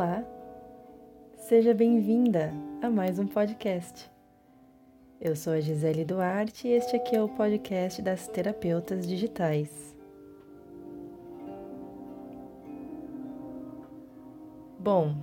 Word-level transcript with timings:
Olá, 0.00 0.24
seja 1.36 1.74
bem-vinda 1.74 2.54
a 2.80 2.88
mais 2.88 3.18
um 3.18 3.26
podcast. 3.26 4.10
Eu 5.20 5.36
sou 5.36 5.52
a 5.52 5.60
Gisele 5.60 6.06
Duarte 6.06 6.66
e 6.66 6.70
este 6.70 6.96
aqui 6.96 7.14
é 7.14 7.22
o 7.22 7.28
podcast 7.28 8.00
das 8.00 8.26
terapeutas 8.26 9.06
digitais. 9.06 9.94
Bom, 14.78 15.14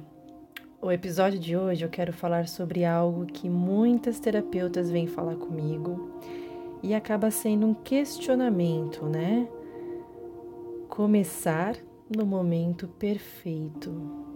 o 0.80 0.92
episódio 0.92 1.40
de 1.40 1.58
hoje 1.58 1.84
eu 1.84 1.90
quero 1.90 2.14
falar 2.14 2.48
sobre 2.48 2.86
algo 2.86 3.26
que 3.26 3.50
muitas 3.50 4.20
terapeutas 4.20 4.92
vêm 4.92 5.08
falar 5.08 5.38
comigo 5.38 6.12
e 6.84 6.94
acaba 6.94 7.32
sendo 7.32 7.66
um 7.66 7.74
questionamento, 7.74 9.08
né? 9.08 9.50
Começar 10.88 11.76
no 12.16 12.28
momento 12.28 12.88
perfeito. 12.88 14.27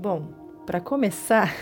Bom, 0.00 0.22
para 0.64 0.80
começar, 0.80 1.54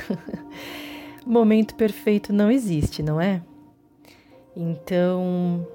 momento 1.27 1.75
perfeito 1.75 2.33
não 2.33 2.53
existe, 2.53 3.03
não 3.03 3.21
é? 3.21 3.43
Então, 4.55 5.67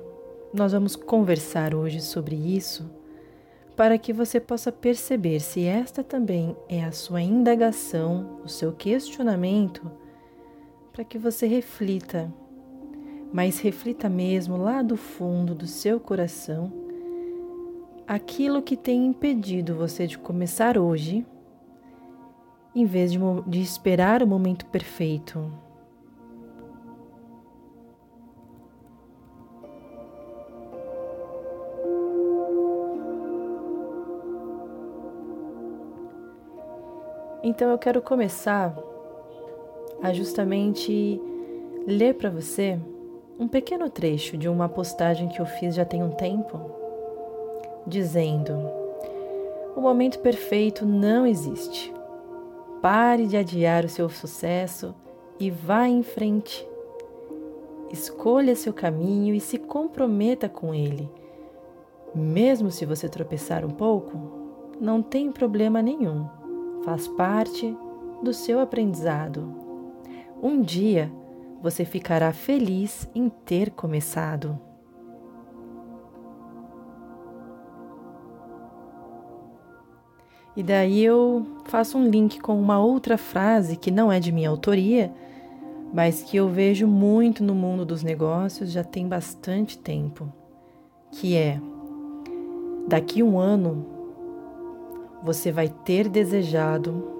nós 0.53 0.71
vamos 0.71 0.95
conversar 0.95 1.75
hoje 1.75 1.99
sobre 1.99 2.37
isso 2.37 2.89
para 3.75 3.97
que 3.97 4.13
você 4.13 4.39
possa 4.39 4.71
perceber 4.71 5.41
se 5.41 5.65
esta 5.65 6.05
também 6.05 6.55
é 6.69 6.85
a 6.85 6.93
sua 6.93 7.21
indagação, 7.21 8.39
o 8.45 8.47
seu 8.47 8.71
questionamento, 8.71 9.91
para 10.93 11.03
que 11.03 11.17
você 11.17 11.45
reflita, 11.45 12.33
mas 13.33 13.59
reflita 13.59 14.07
mesmo 14.07 14.55
lá 14.55 14.81
do 14.81 14.95
fundo 14.95 15.53
do 15.53 15.67
seu 15.67 15.99
coração 15.99 16.71
aquilo 18.07 18.61
que 18.61 18.77
tem 18.77 19.05
impedido 19.05 19.75
você 19.75 20.07
de 20.07 20.17
começar 20.17 20.77
hoje, 20.77 21.25
em 22.75 22.85
vez 22.85 23.11
de, 23.11 23.19
de 23.47 23.61
esperar 23.61 24.23
o 24.23 24.27
momento 24.27 24.65
perfeito 24.65 25.51
Então 37.43 37.69
eu 37.69 37.77
quero 37.77 38.01
começar 38.01 38.73
a 40.01 40.13
justamente 40.13 41.21
ler 41.85 42.13
para 42.13 42.29
você 42.29 42.79
um 43.37 43.49
pequeno 43.49 43.89
trecho 43.89 44.37
de 44.37 44.47
uma 44.47 44.69
postagem 44.69 45.27
que 45.27 45.41
eu 45.41 45.45
fiz 45.45 45.75
já 45.75 45.83
tem 45.83 46.01
um 46.01 46.11
tempo, 46.11 46.57
dizendo: 47.85 48.53
O 49.75 49.81
momento 49.81 50.19
perfeito 50.19 50.85
não 50.85 51.27
existe. 51.27 51.93
Pare 52.83 53.25
de 53.25 53.35
adiar 53.35 53.83
o 53.83 53.89
seu 53.89 54.07
sucesso 54.09 54.93
e 55.39 55.49
vá 55.49 55.87
em 55.87 56.03
frente. 56.03 56.67
Escolha 57.91 58.55
seu 58.55 58.73
caminho 58.73 59.33
e 59.33 59.39
se 59.39 59.57
comprometa 59.57 60.47
com 60.47 60.75
ele. 60.75 61.09
Mesmo 62.13 62.69
se 62.69 62.85
você 62.85 63.09
tropeçar 63.09 63.65
um 63.65 63.71
pouco, 63.71 64.75
não 64.79 65.01
tem 65.01 65.31
problema 65.31 65.81
nenhum 65.81 66.27
faz 66.83 67.07
parte 67.07 67.75
do 68.21 68.33
seu 68.33 68.59
aprendizado. 68.59 69.53
Um 70.41 70.61
dia 70.61 71.11
você 71.61 71.85
ficará 71.85 72.33
feliz 72.33 73.07
em 73.15 73.29
ter 73.29 73.71
começado. 73.71 74.59
E 80.55 80.61
daí 80.61 81.03
eu 81.03 81.45
faço 81.65 81.97
um 81.97 82.07
link 82.07 82.39
com 82.39 82.59
uma 82.59 82.79
outra 82.79 83.17
frase 83.17 83.75
que 83.75 83.89
não 83.89 84.11
é 84.11 84.19
de 84.19 84.31
minha 84.31 84.49
autoria, 84.49 85.11
mas 85.93 86.21
que 86.21 86.37
eu 86.37 86.47
vejo 86.47 86.87
muito 86.87 87.43
no 87.43 87.55
mundo 87.55 87.85
dos 87.85 88.03
negócios 88.03 88.71
já 88.71 88.83
tem 88.83 89.07
bastante 89.07 89.77
tempo, 89.77 90.31
que 91.11 91.35
é: 91.35 91.59
daqui 92.87 93.23
um 93.23 93.39
ano 93.39 93.85
você 95.23 95.51
vai 95.51 95.69
ter 95.69 96.07
desejado 96.07 97.11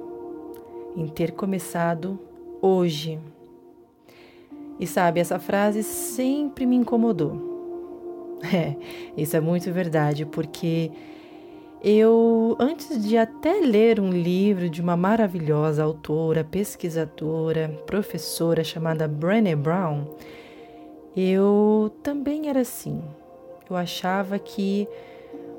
em 0.96 1.08
ter 1.08 1.32
começado 1.32 2.20
hoje. 2.62 3.20
E 4.80 4.86
sabe, 4.86 5.20
essa 5.20 5.40
frase 5.40 5.84
sempre 5.84 6.66
me 6.66 6.76
incomodou. 6.76 7.52
É, 8.54 8.76
isso 9.16 9.38
é 9.38 9.40
muito 9.40 9.72
verdade, 9.72 10.26
porque 10.26 10.92
eu, 11.84 12.56
antes 12.60 13.04
de 13.04 13.18
até 13.18 13.60
ler 13.60 14.00
um 14.00 14.10
livro 14.10 14.70
de 14.70 14.82
uma 14.82 14.96
maravilhosa 14.96 15.84
autora, 15.84 16.42
pesquisadora, 16.42 17.78
professora 17.86 18.64
chamada 18.64 19.06
Brené 19.06 19.54
Brown, 19.54 20.06
eu 21.16 21.94
também 22.02 22.48
era 22.48 22.62
assim. 22.62 23.04
Eu 23.70 23.76
achava 23.76 24.40
que, 24.40 24.88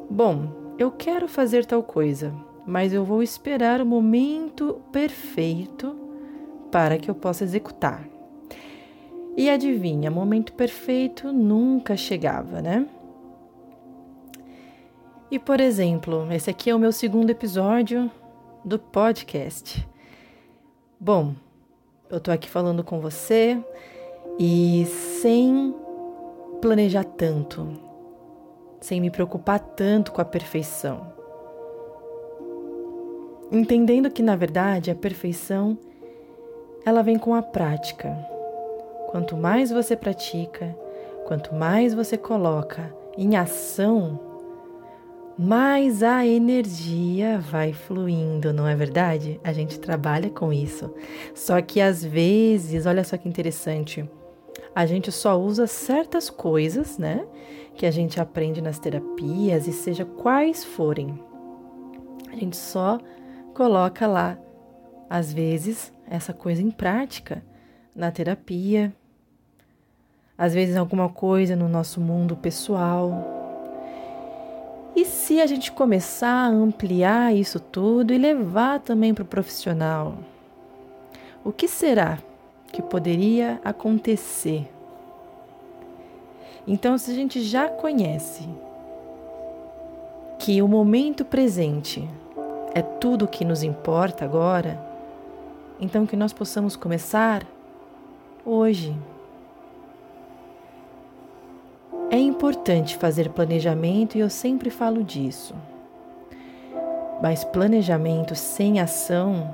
bom, 0.08 0.74
eu 0.78 0.90
quero 0.90 1.28
fazer 1.28 1.66
tal 1.66 1.82
coisa, 1.82 2.34
mas 2.66 2.94
eu 2.94 3.04
vou 3.04 3.22
esperar 3.22 3.82
o 3.82 3.86
momento 3.86 4.80
perfeito 4.90 5.94
para 6.70 6.96
que 6.96 7.10
eu 7.10 7.14
possa 7.14 7.44
executar. 7.44 8.08
E 9.36 9.50
adivinha, 9.50 10.10
momento 10.10 10.54
perfeito 10.54 11.32
nunca 11.32 11.96
chegava, 11.96 12.62
né? 12.62 12.88
E 15.30 15.38
por 15.38 15.60
exemplo, 15.60 16.30
esse 16.30 16.50
aqui 16.50 16.70
é 16.70 16.74
o 16.74 16.78
meu 16.78 16.92
segundo 16.92 17.30
episódio 17.30 18.10
do 18.64 18.78
podcast. 18.78 19.86
Bom, 21.00 21.34
eu 22.10 22.20
tô 22.20 22.30
aqui 22.30 22.48
falando 22.48 22.84
com 22.84 23.00
você 23.00 23.58
e 24.38 24.84
sem 24.84 25.74
planejar 26.60 27.04
tanto, 27.04 27.68
sem 28.80 29.00
me 29.00 29.10
preocupar 29.10 29.58
tanto 29.58 30.12
com 30.12 30.20
a 30.20 30.24
perfeição. 30.24 31.12
Entendendo 33.50 34.10
que, 34.10 34.22
na 34.22 34.36
verdade, 34.36 34.90
a 34.90 34.94
perfeição 34.94 35.78
ela 36.84 37.02
vem 37.02 37.18
com 37.18 37.34
a 37.34 37.42
prática. 37.42 38.14
Quanto 39.08 39.36
mais 39.36 39.70
você 39.70 39.96
pratica, 39.96 40.76
quanto 41.24 41.54
mais 41.54 41.94
você 41.94 42.18
coloca 42.18 42.94
em 43.16 43.36
ação, 43.36 44.33
mais 45.38 46.02
a 46.02 46.24
energia 46.24 47.38
vai 47.38 47.72
fluindo, 47.72 48.52
não 48.52 48.68
é 48.68 48.76
verdade? 48.76 49.40
A 49.42 49.52
gente 49.52 49.80
trabalha 49.80 50.30
com 50.30 50.52
isso. 50.52 50.94
Só 51.34 51.60
que 51.60 51.80
às 51.80 52.04
vezes, 52.04 52.86
olha 52.86 53.02
só 53.02 53.16
que 53.16 53.28
interessante, 53.28 54.08
a 54.74 54.86
gente 54.86 55.10
só 55.10 55.40
usa 55.40 55.66
certas 55.66 56.30
coisas, 56.30 56.98
né? 56.98 57.26
Que 57.74 57.86
a 57.86 57.90
gente 57.90 58.20
aprende 58.20 58.62
nas 58.62 58.78
terapias 58.78 59.66
e 59.66 59.72
seja 59.72 60.04
quais 60.04 60.64
forem. 60.64 61.18
A 62.30 62.36
gente 62.36 62.56
só 62.56 62.98
coloca 63.54 64.06
lá, 64.06 64.38
às 65.10 65.32
vezes, 65.32 65.92
essa 66.08 66.32
coisa 66.32 66.62
em 66.62 66.70
prática 66.70 67.42
na 67.94 68.10
terapia, 68.10 68.92
às 70.36 70.52
vezes 70.54 70.76
alguma 70.76 71.08
coisa 71.08 71.54
no 71.54 71.68
nosso 71.68 72.00
mundo 72.00 72.36
pessoal. 72.36 73.33
E 74.96 75.04
se 75.04 75.40
a 75.40 75.46
gente 75.46 75.72
começar 75.72 76.28
a 76.28 76.48
ampliar 76.48 77.34
isso 77.34 77.58
tudo 77.58 78.12
e 78.12 78.18
levar 78.18 78.80
também 78.80 79.12
para 79.12 79.22
o 79.22 79.26
profissional? 79.26 80.18
O 81.44 81.50
que 81.52 81.66
será 81.66 82.18
que 82.74 82.82
poderia 82.82 83.60
acontecer. 83.64 84.68
Então, 86.66 86.98
se 86.98 87.12
a 87.12 87.14
gente 87.14 87.40
já 87.40 87.68
conhece 87.68 88.48
que 90.40 90.60
o 90.60 90.66
momento 90.66 91.24
presente 91.24 92.08
é 92.74 92.82
tudo 92.82 93.26
o 93.26 93.28
que 93.28 93.44
nos 93.44 93.62
importa 93.62 94.24
agora, 94.24 94.76
então 95.80 96.04
que 96.04 96.16
nós 96.16 96.32
possamos 96.32 96.74
começar 96.74 97.46
hoje. 98.44 98.96
É 102.14 102.16
importante 102.16 102.96
fazer 102.96 103.30
planejamento 103.30 104.16
e 104.16 104.20
eu 104.20 104.30
sempre 104.30 104.70
falo 104.70 105.02
disso. 105.02 105.52
Mas 107.20 107.42
planejamento 107.42 108.36
sem 108.36 108.78
ação 108.78 109.52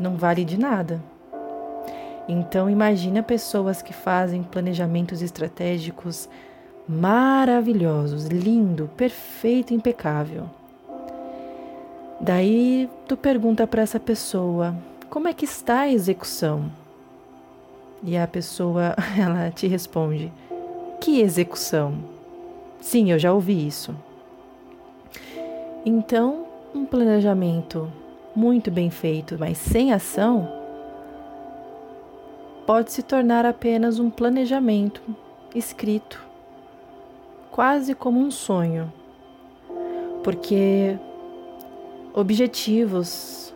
não 0.00 0.16
vale 0.16 0.42
de 0.42 0.58
nada. 0.58 1.02
Então 2.26 2.70
imagina 2.70 3.22
pessoas 3.22 3.82
que 3.82 3.92
fazem 3.92 4.42
planejamentos 4.42 5.20
estratégicos 5.20 6.30
maravilhosos, 6.88 8.24
lindo, 8.24 8.88
perfeito, 8.96 9.74
impecável. 9.74 10.48
Daí 12.18 12.88
tu 13.06 13.18
pergunta 13.18 13.66
para 13.66 13.82
essa 13.82 14.00
pessoa: 14.00 14.74
"Como 15.10 15.28
é 15.28 15.34
que 15.34 15.44
está 15.44 15.80
a 15.80 15.90
execução?" 15.90 16.72
E 18.02 18.16
a 18.16 18.26
pessoa 18.26 18.96
ela 19.14 19.50
te 19.50 19.66
responde: 19.66 20.32
"Que 21.02 21.20
execução?" 21.20 21.98
Sim, 22.80 23.10
eu 23.10 23.18
já 23.18 23.32
ouvi 23.32 23.66
isso. 23.66 23.92
Então, 25.84 26.46
um 26.72 26.84
planejamento 26.84 27.90
muito 28.34 28.70
bem 28.70 28.88
feito, 28.88 29.36
mas 29.38 29.58
sem 29.58 29.92
ação, 29.92 30.48
pode 32.64 32.92
se 32.92 33.02
tornar 33.02 33.44
apenas 33.44 33.98
um 33.98 34.08
planejamento 34.08 35.02
escrito, 35.54 36.24
quase 37.50 37.94
como 37.94 38.20
um 38.20 38.30
sonho, 38.30 38.92
porque 40.22 40.96
objetivos 42.14 43.52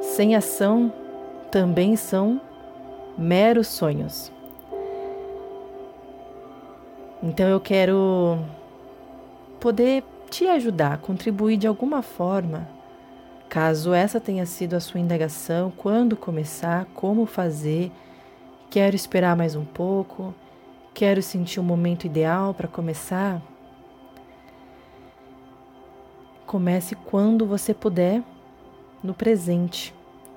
sem 0.00 0.34
ação 0.34 0.92
também 1.52 1.94
são 1.94 2.40
meros 3.16 3.68
sonhos. 3.68 4.32
Então 7.22 7.46
eu 7.46 7.60
quero 7.60 8.38
poder 9.60 10.02
te 10.28 10.48
ajudar, 10.48 10.98
contribuir 10.98 11.56
de 11.56 11.68
alguma 11.68 12.02
forma. 12.02 12.68
Caso 13.48 13.92
essa 13.92 14.18
tenha 14.18 14.44
sido 14.44 14.74
a 14.74 14.80
sua 14.80 14.98
indagação, 14.98 15.70
quando 15.76 16.16
começar, 16.16 16.86
como 16.94 17.24
fazer, 17.24 17.92
quero 18.68 18.96
esperar 18.96 19.36
mais 19.36 19.54
um 19.54 19.64
pouco, 19.64 20.34
quero 20.92 21.22
sentir 21.22 21.60
o 21.60 21.62
momento 21.62 22.06
ideal 22.06 22.52
para 22.54 22.66
começar. 22.66 23.40
Comece 26.44 26.96
quando 26.96 27.46
você 27.46 27.72
puder, 27.72 28.22
no 29.02 29.14
presente. 29.14 29.94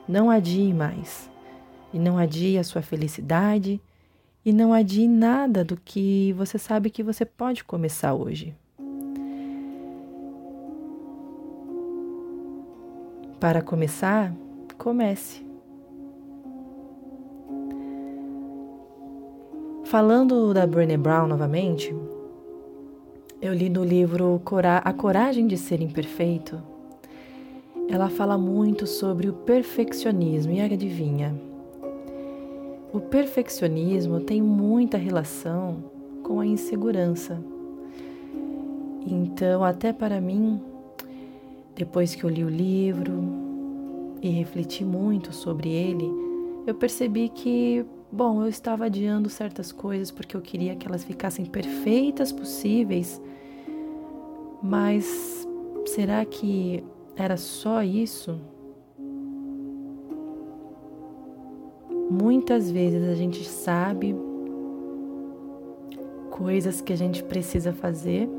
Não 0.08 0.30
adie 0.30 0.74
mais. 0.74 1.30
E 1.92 1.98
não 1.98 2.18
adie 2.18 2.58
a 2.58 2.64
sua 2.64 2.82
felicidade 2.82 3.82
e 4.46 4.54
não 4.54 4.72
adie 4.72 5.08
nada 5.08 5.64
do 5.64 5.76
que 5.76 6.32
você 6.34 6.60
sabe 6.60 6.92
que 6.92 7.02
você 7.02 7.26
pode 7.26 7.64
começar 7.64 8.14
hoje. 8.14 8.56
Para 13.40 13.62
começar, 13.62 14.32
comece. 14.78 15.44
Falando 19.86 20.54
da 20.54 20.66
Brené 20.66 20.98
Brown 20.98 21.28
novamente, 21.28 21.96
eu 23.42 23.54
li 23.54 23.70
no 23.70 23.84
livro 23.84 24.42
A 24.84 24.94
Coragem 24.94 25.48
de 25.48 25.58
Ser 25.58 25.82
Imperfeito. 25.82 26.62
Ela 27.90 28.10
fala 28.10 28.38
muito 28.38 28.88
sobre 28.88 29.30
o 29.30 29.34
perfeccionismo 29.34 30.54
e 30.54 30.62
adivinha, 30.62 31.36
o 32.96 33.02
perfeccionismo 33.02 34.22
tem 34.22 34.42
muita 34.42 34.98
relação 34.98 35.84
com 36.24 36.40
a 36.40 36.46
insegurança. 36.46 37.44
Então, 39.06 39.66
até 39.66 39.92
para 39.92 40.22
mim, 40.22 40.62
depois 41.76 42.16
que 42.16 42.24
eu 42.24 42.30
li 42.30 42.42
o 42.46 42.50
livro 42.50 43.12
e 44.22 44.30
refleti 44.30 44.86
muito 44.86 45.34
sobre 45.34 45.70
ele, 45.70 46.10
eu 46.66 46.74
percebi 46.74 47.28
que, 47.28 47.86
bom, 48.10 48.42
eu 48.42 48.48
estava 48.48 48.86
adiando 48.86 49.30
certas 49.30 49.74
coisas 49.74 50.10
porque 50.10 50.38
eu 50.38 50.42
queria 50.42 50.74
que 50.78 50.88
elas 50.88 51.04
ficassem 51.04 51.44
perfeitas 51.44 52.32
possíveis, 52.32 53.22
mas 54.64 55.46
será 55.86 56.24
que 56.24 56.82
era 57.18 57.36
só 57.36 57.84
isso? 57.84 58.40
Muitas 62.10 62.70
vezes 62.70 63.10
a 63.10 63.16
gente 63.16 63.44
sabe 63.44 64.16
coisas 66.30 66.82
que 66.82 66.94
a 66.94 66.96
gente 66.96 67.24
precisa 67.24 67.74
fazer, 67.74 68.30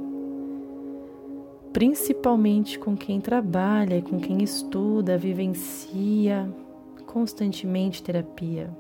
principalmente 1.73 2.79
com 2.79 2.97
quem 2.97 3.21
trabalha 3.21 4.01
com 4.03 4.21
quem 4.21 4.43
estuda, 4.43 5.19
vivencia 5.19 6.49
constantemente 7.07 8.03
terapia. 8.03 8.71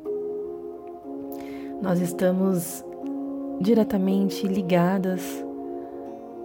Nós 1.82 2.00
estamos 2.00 2.84
diretamente 3.60 4.46
ligadas 4.46 5.44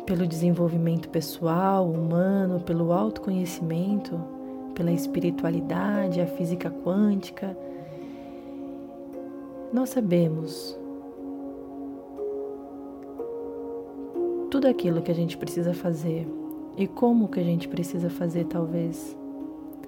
pelo 0.05 0.25
desenvolvimento 0.25 1.09
pessoal, 1.09 1.89
humano, 1.89 2.59
pelo 2.61 2.91
autoconhecimento, 2.91 4.19
pela 4.73 4.91
espiritualidade, 4.91 6.21
a 6.21 6.25
física 6.25 6.69
quântica 6.69 7.55
nós 9.73 9.89
sabemos 9.89 10.77
tudo 14.49 14.67
aquilo 14.67 15.01
que 15.01 15.09
a 15.11 15.15
gente 15.15 15.37
precisa 15.37 15.73
fazer 15.73 16.27
e 16.77 16.87
como 16.87 17.29
que 17.29 17.39
a 17.39 17.43
gente 17.43 17.67
precisa 17.67 18.09
fazer, 18.09 18.45
talvez. 18.45 19.17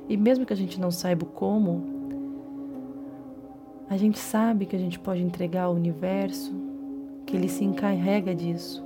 E 0.07 0.15
mesmo 0.15 0.45
que 0.45 0.53
a 0.53 0.55
gente 0.55 0.79
não 0.79 0.89
saiba 0.89 1.25
como, 1.25 1.83
a 3.89 3.97
gente 3.97 4.17
sabe 4.17 4.65
que 4.65 4.75
a 4.75 4.79
gente 4.79 4.99
pode 4.99 5.21
entregar 5.21 5.63
ao 5.63 5.73
universo, 5.73 6.53
que 7.25 7.35
ele 7.35 7.49
se 7.49 7.63
encarrega 7.63 8.33
disso. 8.33 8.83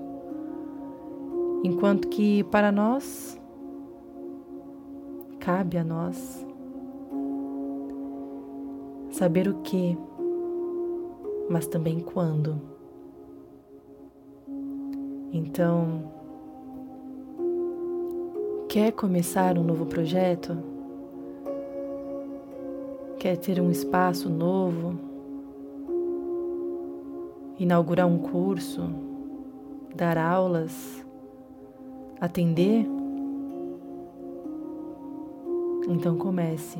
Enquanto 1.63 2.07
que 2.07 2.43
para 2.45 2.71
nós, 2.71 3.39
cabe 5.39 5.77
a 5.77 5.83
nós 5.83 6.45
saber 9.11 9.47
o 9.47 9.55
que 9.61 9.97
mas 11.49 11.67
também 11.67 11.99
quando. 11.99 12.59
Então, 15.31 16.11
quer 18.67 18.91
começar 18.91 19.57
um 19.57 19.63
novo 19.63 19.85
projeto? 19.85 20.57
Quer 23.19 23.37
ter 23.37 23.59
um 23.59 23.71
espaço 23.71 24.29
novo? 24.29 24.97
Inaugurar 27.59 28.07
um 28.07 28.19
curso? 28.19 28.83
Dar 29.95 30.17
aulas? 30.17 31.05
Atender? 32.19 32.85
Então 35.87 36.17
comece. 36.17 36.77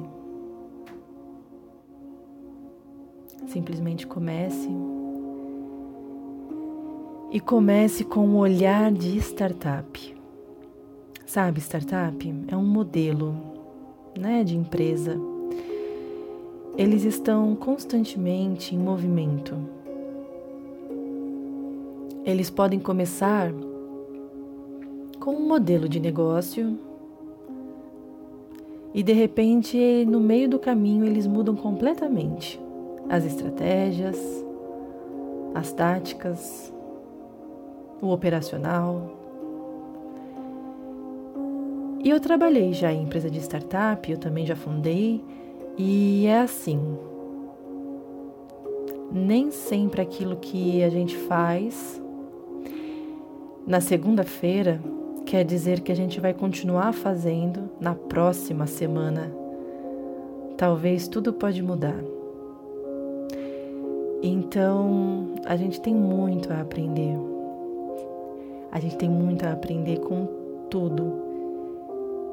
Simplesmente 3.48 4.06
comece. 4.06 4.70
E 7.32 7.40
comece 7.40 8.04
com 8.04 8.28
um 8.28 8.38
olhar 8.38 8.92
de 8.92 9.18
startup. 9.20 10.16
Sabe, 11.26 11.60
startup 11.62 12.36
é 12.48 12.56
um 12.56 12.66
modelo, 12.66 13.36
né, 14.18 14.44
de 14.44 14.56
empresa. 14.56 15.18
Eles 16.78 17.04
estão 17.04 17.56
constantemente 17.56 18.76
em 18.76 18.80
movimento. 18.80 19.56
Eles 22.26 22.50
podem 22.50 22.80
começar 22.80 23.52
com 25.20 25.32
um 25.32 25.48
modelo 25.48 25.88
de 25.88 26.02
negócio 26.02 26.78
e 28.94 29.02
de 29.02 29.14
repente, 29.14 30.06
no 30.06 30.20
meio 30.20 30.50
do 30.50 30.60
caminho, 30.60 31.06
eles 31.06 31.26
mudam 31.26 31.56
completamente 31.56 32.67
as 33.10 33.26
estratégias, 33.26 34.18
as 35.54 35.72
táticas, 35.72 36.74
o 38.02 38.10
operacional. 38.10 39.16
E 42.04 42.10
eu 42.10 42.20
trabalhei 42.20 42.74
já 42.74 42.92
em 42.92 43.04
empresa 43.04 43.30
de 43.30 43.40
startup, 43.40 44.10
eu 44.10 44.18
também 44.18 44.46
já 44.46 44.56
fundei, 44.56 45.24
e 45.78 46.26
é 46.28 46.40
assim. 46.40 46.80
Nem 49.12 49.52
sempre 49.52 50.02
aquilo 50.02 50.36
que 50.38 50.84
a 50.84 50.90
gente 50.90 51.16
faz 51.16 52.02
na 53.66 53.82
segunda-feira 53.82 54.80
quer 55.26 55.44
dizer 55.44 55.82
que 55.82 55.92
a 55.92 55.96
gente 55.96 56.22
vai 56.22 56.34
continuar 56.34 56.94
fazendo 56.94 57.70
na 57.82 57.94
próxima 57.94 58.66
semana. 58.66 59.30
Talvez 60.56 61.08
tudo 61.10 61.34
pode 61.34 61.62
mudar. 61.62 62.17
Então, 64.22 65.36
a 65.46 65.56
gente 65.56 65.80
tem 65.80 65.94
muito 65.94 66.52
a 66.52 66.62
aprender. 66.62 67.16
A 68.72 68.80
gente 68.80 68.98
tem 68.98 69.10
muito 69.10 69.46
a 69.46 69.52
aprender 69.52 70.00
com 70.00 70.28
tudo, 70.70 71.14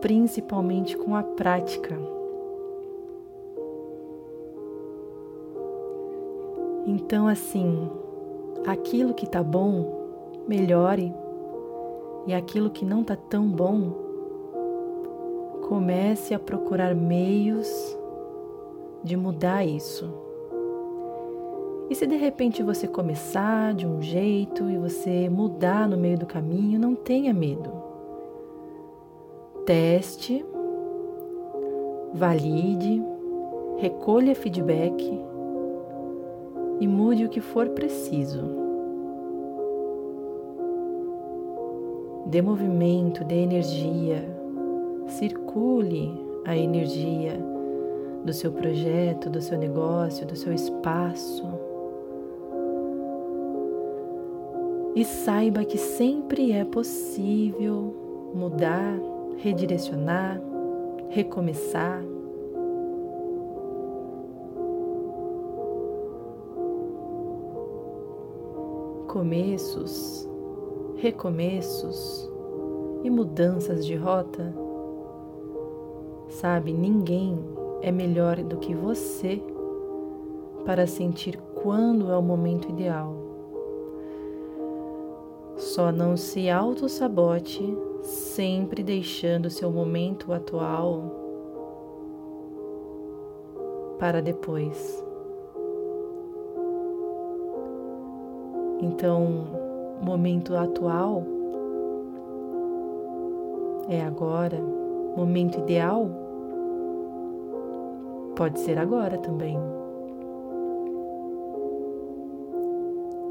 principalmente 0.00 0.97
com 0.97 1.14
a 1.14 1.23
prática. 1.23 1.95
Então, 6.87 7.29
assim, 7.29 7.88
aquilo 8.67 9.14
que 9.14 9.26
tá 9.26 9.43
bom, 9.43 9.93
melhore, 10.49 11.12
e 12.26 12.33
aquilo 12.33 12.71
que 12.71 12.85
não 12.85 13.05
tá 13.05 13.17
tão 13.17 13.47
bom, 13.47 13.93
comece 15.69 16.33
a 16.35 16.38
procurar 16.38 16.95
meios 16.95 17.69
de 19.03 19.17
mudar 19.17 19.64
isso. 19.64 20.24
E 21.91 21.95
se 21.95 22.07
de 22.07 22.17
repente 22.17 22.62
você 22.62 22.88
começar 22.88 23.75
de 23.75 23.87
um 23.87 24.00
jeito 24.00 24.71
e 24.71 24.79
você 24.79 25.29
mudar 25.29 25.88
no 25.88 25.97
meio 25.97 26.19
do 26.19 26.26
caminho, 26.26 26.79
não 26.81 26.95
tenha 26.95 27.33
medo. 27.35 27.71
Teste, 29.67 30.45
valide, 32.12 33.03
recolha 33.79 34.35
feedback 34.35 35.23
e 36.81 36.87
mude 36.87 37.25
o 37.25 37.29
que 37.29 37.41
for 37.41 37.69
preciso. 37.71 38.43
Dê 42.26 42.41
movimento, 42.41 43.23
dê 43.23 43.37
energia, 43.37 44.25
circule 45.07 46.11
a 46.45 46.57
energia 46.57 47.38
do 48.25 48.33
seu 48.33 48.50
projeto, 48.50 49.29
do 49.29 49.41
seu 49.41 49.59
negócio, 49.59 50.26
do 50.26 50.35
seu 50.35 50.53
espaço. 50.53 51.63
E 54.95 55.05
saiba 55.05 55.65
que 55.65 55.77
sempre 55.77 56.53
é 56.53 56.65
possível 56.65 58.33
mudar, 58.33 58.97
redirecionar, 59.39 60.41
recomeçar. 61.09 62.01
Começos, 69.09 70.29
recomeços 70.97 72.31
e 73.03 73.11
mudanças 73.11 73.85
de 73.85 73.97
rota. 73.97 74.55
Sabe, 76.29 76.73
ninguém 76.73 77.37
é 77.83 77.91
melhor 77.91 78.37
do 78.45 78.59
que 78.59 78.73
você 78.73 79.43
para 80.65 80.87
sentir 80.87 81.37
quando 81.55 82.13
é 82.13 82.17
o 82.17 82.23
momento 82.23 82.69
ideal. 82.71 83.24
Só 85.75 85.90
não 85.90 86.16
se 86.16 86.49
auto-sabote, 86.49 87.76
sempre 88.00 88.81
deixando 88.81 89.50
seu 89.50 89.73
momento 89.73 90.33
atual 90.33 91.02
para 93.99 94.23
depois. 94.23 95.04
Então, 98.81 99.49
momento 100.00 100.54
atual 100.54 101.25
é 103.88 104.00
agora, 104.00 104.61
momento 105.16 105.59
ideal 105.59 106.09
pode 108.37 108.61
ser 108.61 108.78
agora 108.78 109.19
também. 109.19 109.59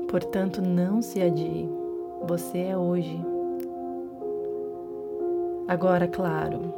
Portanto, 0.09 0.61
não 0.61 1.01
se 1.01 1.21
adie. 1.21 1.82
Você 2.27 2.59
é 2.59 2.77
hoje. 2.77 3.19
Agora, 5.67 6.07
claro, 6.07 6.73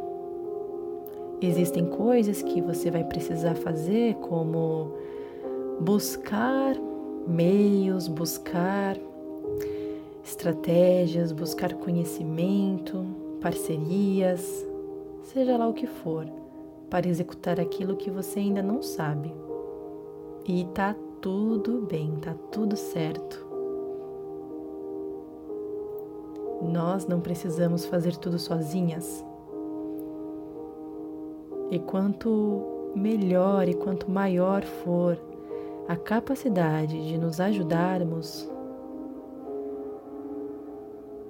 existem 1.42 1.86
coisas 1.86 2.42
que 2.42 2.62
você 2.62 2.90
vai 2.90 3.04
precisar 3.04 3.56
fazer, 3.56 4.16
como 4.16 4.94
buscar 5.80 6.76
meios, 7.28 8.08
buscar 8.08 8.98
estratégias, 10.24 11.32
buscar 11.32 11.74
conhecimento, 11.76 13.06
parcerias, 13.40 14.66
seja 15.24 15.58
lá 15.58 15.68
o 15.68 15.74
que 15.74 15.86
for, 15.86 16.26
para 16.90 17.08
executar 17.08 17.60
aquilo 17.60 17.96
que 17.96 18.10
você 18.10 18.40
ainda 18.40 18.64
não 18.64 18.82
sabe. 18.82 19.32
E 20.48 20.66
tá 20.74 20.96
tudo 21.22 21.86
bem, 21.90 22.16
tá 22.22 22.34
tudo 22.52 22.76
certo. 22.76 23.45
Nós 26.66 27.08
não 27.08 27.20
precisamos 27.20 27.86
fazer 27.86 28.16
tudo 28.18 28.38
sozinhas. 28.40 29.26
E 31.72 31.80
quanto 31.80 32.92
melhor 32.96 33.68
e 33.68 33.74
quanto 33.74 34.10
maior 34.10 34.64
for 34.64 35.18
a 35.88 35.96
capacidade 35.96 37.08
de 37.08 37.18
nos 37.18 37.40
ajudarmos, 37.40 38.50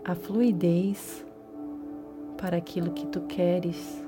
a 0.03 0.13
fluidez 0.13 1.25
para 2.37 2.57
aquilo 2.57 2.91
que 2.91 3.07
tu 3.07 3.21
queres 3.21 4.03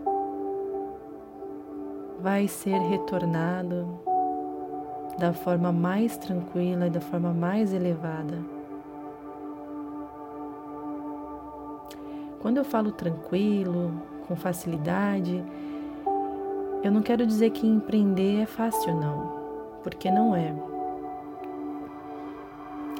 vai 2.19 2.47
ser 2.47 2.77
retornado 2.77 3.99
da 5.17 5.33
forma 5.33 5.71
mais 5.71 6.17
tranquila 6.17 6.87
e 6.87 6.89
da 6.89 7.01
forma 7.01 7.33
mais 7.33 7.73
elevada. 7.73 8.56
Quando 12.47 12.59
eu 12.59 12.63
falo 12.63 12.93
tranquilo, 12.93 13.91
com 14.25 14.33
facilidade, 14.37 15.43
eu 16.81 16.89
não 16.89 17.01
quero 17.01 17.27
dizer 17.27 17.49
que 17.49 17.67
empreender 17.67 18.43
é 18.43 18.45
fácil, 18.45 18.95
não, 18.95 19.79
porque 19.83 20.09
não 20.09 20.33
é. 20.33 20.55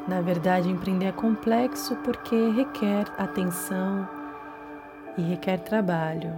Na 0.05 0.19
verdade, 0.19 0.69
empreender 0.69 1.05
é 1.05 1.11
complexo 1.13 1.95
porque 2.03 2.35
requer 2.49 3.05
atenção 3.17 4.05
e 5.17 5.21
requer 5.21 5.59
trabalho, 5.59 6.33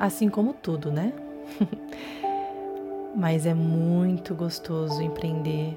assim 0.00 0.30
como 0.30 0.54
tudo, 0.54 0.90
né? 0.90 1.12
Mas 3.14 3.44
é 3.44 3.52
muito 3.52 4.34
gostoso 4.34 5.02
empreender, 5.02 5.76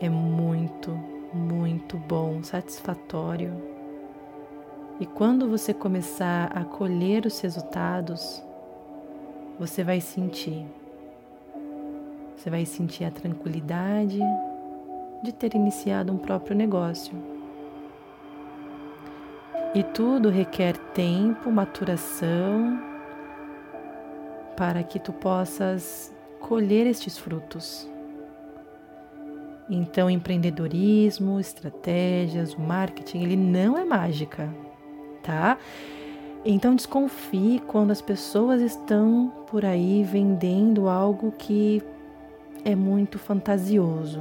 é 0.00 0.08
muito, 0.08 0.92
muito 1.34 1.98
bom, 1.98 2.42
satisfatório. 2.42 3.75
E 4.98 5.04
quando 5.04 5.46
você 5.46 5.74
começar 5.74 6.50
a 6.56 6.64
colher 6.64 7.26
os 7.26 7.38
resultados, 7.40 8.42
você 9.58 9.84
vai 9.84 10.00
sentir. 10.00 10.64
Você 12.34 12.48
vai 12.48 12.64
sentir 12.64 13.04
a 13.04 13.10
tranquilidade 13.10 14.18
de 15.22 15.32
ter 15.32 15.54
iniciado 15.54 16.10
um 16.10 16.16
próprio 16.16 16.56
negócio. 16.56 17.12
E 19.74 19.82
tudo 19.82 20.30
requer 20.30 20.78
tempo, 20.94 21.52
maturação, 21.52 22.80
para 24.56 24.82
que 24.82 24.98
tu 24.98 25.12
possas 25.12 26.10
colher 26.40 26.86
estes 26.86 27.18
frutos. 27.18 27.86
Então, 29.68 30.08
empreendedorismo, 30.08 31.38
estratégias, 31.38 32.54
marketing, 32.54 33.24
ele 33.24 33.36
não 33.36 33.76
é 33.76 33.84
mágica 33.84 34.48
tá? 35.26 35.58
Então 36.44 36.76
desconfie 36.76 37.60
quando 37.66 37.90
as 37.90 38.00
pessoas 38.00 38.62
estão 38.62 39.32
por 39.48 39.64
aí 39.64 40.04
vendendo 40.04 40.88
algo 40.88 41.32
que 41.32 41.82
é 42.64 42.76
muito 42.76 43.18
fantasioso. 43.18 44.20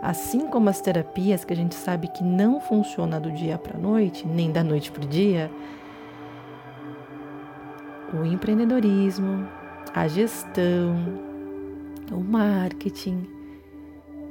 Assim 0.00 0.46
como 0.46 0.68
as 0.68 0.80
terapias 0.80 1.44
que 1.44 1.52
a 1.52 1.56
gente 1.56 1.74
sabe 1.74 2.08
que 2.08 2.22
não 2.22 2.60
funciona 2.60 3.18
do 3.18 3.30
dia 3.32 3.58
para 3.58 3.76
a 3.76 3.80
noite, 3.80 4.26
nem 4.26 4.52
da 4.52 4.62
noite 4.62 4.90
para 4.92 5.04
o 5.04 5.06
dia, 5.06 5.50
o 8.12 8.24
empreendedorismo, 8.24 9.48
a 9.92 10.06
gestão, 10.06 10.96
o 12.10 12.20
marketing 12.20 13.26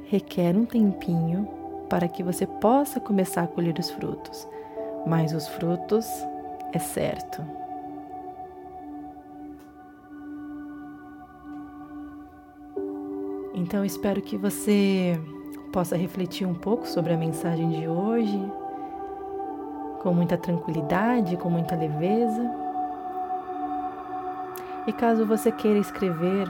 requer 0.06 0.56
um 0.56 0.64
tempinho 0.64 1.48
para 1.88 2.08
que 2.08 2.22
você 2.22 2.46
possa 2.46 3.00
começar 3.00 3.42
a 3.42 3.46
colher 3.46 3.78
os 3.78 3.90
frutos 3.90 4.46
mas 5.06 5.32
os 5.32 5.48
frutos 5.48 6.06
é 6.72 6.78
certo. 6.78 7.42
Então 13.54 13.84
espero 13.84 14.20
que 14.20 14.36
você 14.36 15.20
possa 15.72 15.96
refletir 15.96 16.46
um 16.46 16.54
pouco 16.54 16.86
sobre 16.86 17.12
a 17.12 17.16
mensagem 17.16 17.70
de 17.70 17.88
hoje, 17.88 18.40
com 20.02 20.12
muita 20.12 20.36
tranquilidade, 20.36 21.36
com 21.36 21.48
muita 21.48 21.76
leveza. 21.76 22.50
E 24.86 24.92
caso 24.92 25.24
você 25.24 25.52
queira 25.52 25.78
escrever 25.78 26.46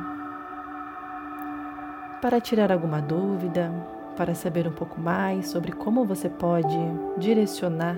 para 2.21 2.41
tirar 2.41 2.73
alguma 2.73 3.01
dúvida, 3.01 3.71
para 4.17 4.35
saber 4.35 4.67
um 4.67 4.73
pouco 4.73 5.01
mais 5.01 5.49
sobre 5.49 5.73
como 5.73 6.05
você 6.05 6.29
pode 6.29 6.79
direcionar 7.19 7.97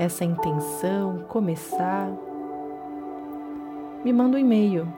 essa 0.00 0.24
intenção, 0.24 1.24
começar, 1.28 2.10
me 4.02 4.10
manda 4.14 4.38
um 4.38 4.40
e-mail 4.40 4.88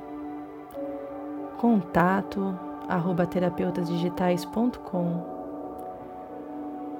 contato 1.59 2.57
arroba 2.89 3.27
terapeutasdigitais.com 3.27 5.27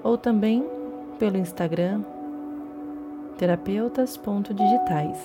ou 0.03 0.19
também 0.19 0.69
pelo 1.17 1.37
Instagram 1.37 2.03
terapeutas.digitais. 3.39 5.25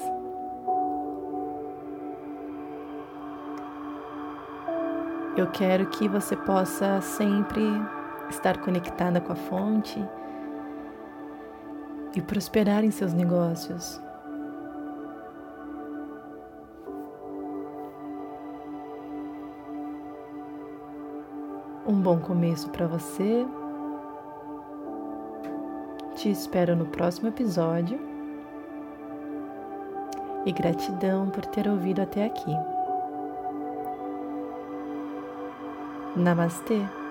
Eu 5.36 5.48
quero 5.48 5.88
que 5.88 6.08
você 6.08 6.36
possa 6.36 7.02
sempre 7.02 7.64
estar 8.30 8.60
conectada 8.60 9.20
com 9.20 9.34
a 9.34 9.36
fonte 9.36 10.00
e 12.16 12.22
prosperar 12.22 12.84
em 12.84 12.92
seus 12.92 13.14
negócios. 13.14 14.02
Um 21.88 22.02
bom 22.02 22.20
começo 22.20 22.70
para 22.70 22.86
você. 22.86 23.46
Te 26.16 26.30
espero 26.30 26.76
no 26.76 26.86
próximo 26.88 27.30
episódio. 27.30 28.00
E 30.46 30.52
gratidão 30.52 31.30
por 31.30 31.46
ter 31.46 31.68
ouvido 31.68 32.02
até 32.02 32.26
aqui. 32.26 32.52
Namastê! 36.16 37.07